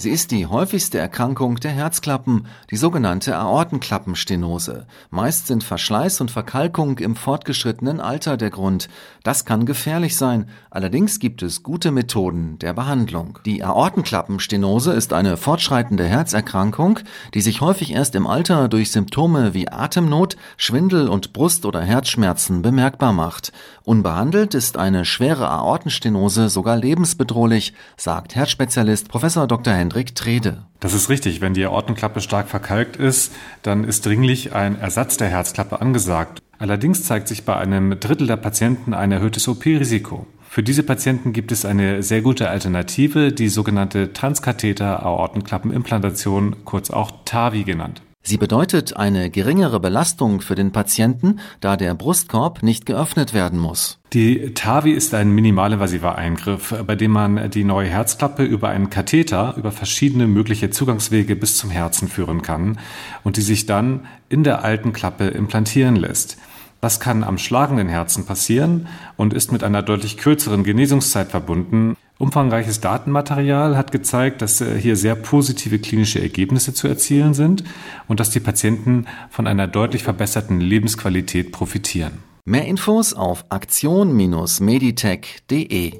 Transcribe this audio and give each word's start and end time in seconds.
Sie 0.00 0.10
ist 0.10 0.30
die 0.30 0.46
häufigste 0.46 0.96
Erkrankung 0.96 1.56
der 1.56 1.72
Herzklappen, 1.72 2.46
die 2.70 2.76
sogenannte 2.76 3.36
Aortenklappenstenose. 3.36 4.86
Meist 5.10 5.48
sind 5.48 5.64
Verschleiß 5.64 6.20
und 6.20 6.30
Verkalkung 6.30 7.00
im 7.00 7.16
fortgeschrittenen 7.16 7.98
Alter 7.98 8.36
der 8.36 8.50
Grund. 8.50 8.88
Das 9.24 9.44
kann 9.44 9.66
gefährlich 9.66 10.16
sein. 10.16 10.48
Allerdings 10.70 11.18
gibt 11.18 11.42
es 11.42 11.64
gute 11.64 11.90
Methoden 11.90 12.60
der 12.60 12.74
Behandlung. 12.74 13.40
Die 13.44 13.64
Aortenklappenstenose 13.64 14.92
ist 14.92 15.12
eine 15.12 15.36
fortschreitende 15.36 16.04
Herzerkrankung, 16.04 17.00
die 17.34 17.40
sich 17.40 17.60
häufig 17.60 17.92
erst 17.92 18.14
im 18.14 18.28
Alter 18.28 18.68
durch 18.68 18.92
Symptome 18.92 19.52
wie 19.52 19.68
Atemnot, 19.68 20.36
Schwindel 20.56 21.08
und 21.08 21.32
Brust- 21.32 21.66
oder 21.66 21.80
Herzschmerzen 21.82 22.62
bemerkbar 22.62 23.12
macht. 23.12 23.52
Unbehandelt 23.82 24.54
ist 24.54 24.76
eine 24.76 25.04
schwere 25.04 25.50
Aortenstenose 25.50 26.50
sogar 26.50 26.76
lebensbedrohlich, 26.76 27.72
sagt 27.96 28.36
Herzspezialist 28.36 29.08
Professor 29.08 29.48
Dr. 29.48 29.72
Hendrik 29.88 30.14
Trede. 30.14 30.66
Das 30.80 30.92
ist 30.92 31.08
richtig. 31.08 31.40
Wenn 31.40 31.54
die 31.54 31.64
Aortenklappe 31.64 32.20
stark 32.20 32.50
verkalkt 32.50 32.96
ist, 32.96 33.32
dann 33.62 33.84
ist 33.84 34.04
dringlich 34.04 34.52
ein 34.52 34.78
Ersatz 34.78 35.16
der 35.16 35.28
Herzklappe 35.28 35.80
angesagt. 35.80 36.42
Allerdings 36.58 37.04
zeigt 37.04 37.26
sich 37.26 37.46
bei 37.46 37.56
einem 37.56 37.98
Drittel 37.98 38.26
der 38.26 38.36
Patienten 38.36 38.92
ein 38.92 39.12
erhöhtes 39.12 39.48
OP-Risiko. 39.48 40.26
Für 40.46 40.62
diese 40.62 40.82
Patienten 40.82 41.32
gibt 41.32 41.52
es 41.52 41.64
eine 41.64 42.02
sehr 42.02 42.20
gute 42.20 42.50
Alternative, 42.50 43.32
die 43.32 43.48
sogenannte 43.48 44.12
Transkatheter-Aortenklappenimplantation, 44.12 46.66
kurz 46.66 46.90
auch 46.90 47.10
TAVI 47.24 47.64
genannt. 47.64 48.02
Sie 48.22 48.36
bedeutet 48.36 48.96
eine 48.96 49.30
geringere 49.30 49.80
Belastung 49.80 50.40
für 50.40 50.54
den 50.54 50.70
Patienten, 50.70 51.40
da 51.60 51.76
der 51.76 51.94
Brustkorb 51.94 52.62
nicht 52.62 52.84
geöffnet 52.84 53.32
werden 53.32 53.58
muss. 53.58 54.00
Die 54.12 54.52
TAVI 54.54 54.92
ist 54.92 55.14
ein 55.14 55.30
minimalinvasiver 55.30 56.16
Eingriff, 56.16 56.74
bei 56.86 56.94
dem 56.94 57.12
man 57.12 57.50
die 57.50 57.64
neue 57.64 57.88
Herzklappe 57.88 58.44
über 58.44 58.68
einen 58.68 58.90
Katheter 58.90 59.54
über 59.56 59.72
verschiedene 59.72 60.26
mögliche 60.26 60.70
Zugangswege 60.70 61.36
bis 61.36 61.56
zum 61.56 61.70
Herzen 61.70 62.08
führen 62.08 62.42
kann 62.42 62.78
und 63.24 63.36
die 63.36 63.42
sich 63.42 63.66
dann 63.66 64.06
in 64.28 64.44
der 64.44 64.64
alten 64.64 64.92
Klappe 64.92 65.28
implantieren 65.28 65.96
lässt. 65.96 66.38
Das 66.80 67.00
kann 67.00 67.24
am 67.24 67.38
schlagenden 67.38 67.88
Herzen 67.88 68.24
passieren 68.24 68.86
und 69.16 69.34
ist 69.34 69.50
mit 69.50 69.64
einer 69.64 69.82
deutlich 69.82 70.16
kürzeren 70.16 70.62
Genesungszeit 70.62 71.26
verbunden. 71.28 71.96
Umfangreiches 72.18 72.80
Datenmaterial 72.80 73.76
hat 73.76 73.90
gezeigt, 73.92 74.42
dass 74.42 74.60
äh, 74.60 74.76
hier 74.78 74.96
sehr 74.96 75.14
positive 75.14 75.78
klinische 75.78 76.20
Ergebnisse 76.20 76.74
zu 76.74 76.88
erzielen 76.88 77.32
sind 77.34 77.62
und 78.08 78.18
dass 78.20 78.30
die 78.30 78.40
Patienten 78.40 79.06
von 79.30 79.46
einer 79.46 79.68
deutlich 79.68 80.02
verbesserten 80.02 80.60
Lebensqualität 80.60 81.52
profitieren. 81.52 82.24
Mehr 82.44 82.66
Infos 82.66 83.14
auf 83.14 83.44
aktion-meditech.de 83.50 85.92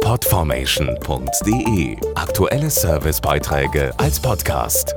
Podformation.de 0.00 1.96
Aktuelle 2.14 2.70
Servicebeiträge 2.70 3.92
als 3.98 4.20
Podcast. 4.20 4.94